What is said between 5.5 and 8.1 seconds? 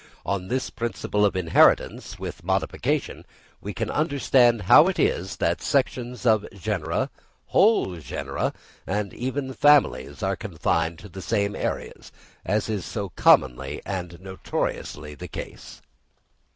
sections of genera, whole